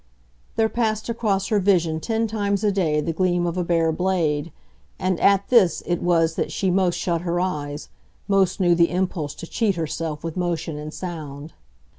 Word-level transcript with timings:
There 0.55 0.67
passed 0.67 1.09
across 1.09 1.49
her 1.49 1.59
vision 1.59 1.99
ten 1.99 2.25
times 2.25 2.63
a 2.63 2.71
day 2.71 3.01
the 3.01 3.13
gleam 3.13 3.45
of 3.45 3.55
a 3.55 3.63
bare 3.63 3.91
blade, 3.91 4.51
and 4.97 5.19
at 5.19 5.49
this 5.49 5.83
it 5.85 6.01
was 6.01 6.33
that 6.37 6.51
she 6.51 6.71
most 6.71 6.95
shut 6.95 7.21
her 7.21 7.39
eyes, 7.39 7.87
most 8.27 8.59
knew 8.59 8.73
the 8.73 8.89
impulse 8.89 9.35
to 9.35 9.45
cheat 9.45 9.75
herself 9.75 10.23
with 10.23 10.35
motion 10.35 10.75
and 10.79 10.91
sound. 10.91 11.53